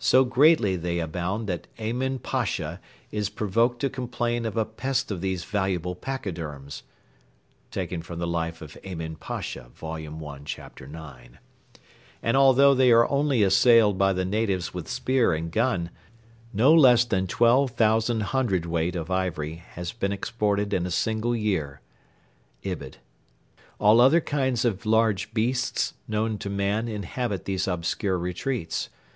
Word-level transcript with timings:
So 0.00 0.24
greatly 0.24 0.74
they 0.74 0.98
abound 0.98 1.46
that 1.48 1.68
Emin 1.78 2.18
Pasha 2.18 2.80
is 3.12 3.28
provoked 3.28 3.78
to 3.82 3.88
complain 3.88 4.44
of 4.44 4.56
a 4.56 4.64
pest 4.64 5.12
of 5.12 5.20
these 5.20 5.44
valuable 5.44 5.94
pachyderms 5.94 6.82
[LIFE 7.76 8.60
OF 8.60 8.76
EMIN 8.82 9.14
PASHA, 9.14 9.70
vol.i 9.72 10.40
chapter 10.46 10.84
ix.]: 10.86 11.38
and 12.24 12.36
although 12.36 12.74
they 12.74 12.90
are 12.90 13.08
only 13.08 13.44
assailed 13.44 13.96
by 13.96 14.12
the 14.12 14.24
natives 14.24 14.74
with 14.74 14.88
spear 14.88 15.32
and 15.32 15.52
gun, 15.52 15.90
no 16.52 16.74
less 16.74 17.04
than 17.04 17.28
twelve 17.28 17.70
thousand 17.70 18.20
hundredweight 18.34 18.96
of 18.96 19.12
ivory 19.12 19.62
has 19.76 19.92
been 19.92 20.10
exported 20.10 20.74
in 20.74 20.86
a 20.86 20.90
single 20.90 21.36
year 21.36 21.80
[Ibid.] 22.64 22.96
All 23.78 24.00
other 24.00 24.20
kinds 24.20 24.64
of 24.64 24.84
large 24.84 25.32
beasts 25.32 25.94
known 26.08 26.36
to 26.38 26.50
man 26.50 26.88
inhabit 26.88 27.44
these 27.44 27.68
obscure 27.68 28.18
retreats. 28.18 28.88